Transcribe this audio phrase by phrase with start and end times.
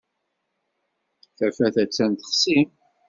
[1.37, 2.57] Tafat attan texsi.